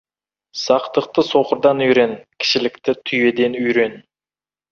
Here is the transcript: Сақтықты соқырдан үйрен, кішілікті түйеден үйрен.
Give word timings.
Сақтықты 0.59 1.23
соқырдан 1.27 1.83
үйрен, 1.89 2.15
кішілікті 2.45 2.97
түйеден 3.11 3.61
үйрен. 3.63 3.97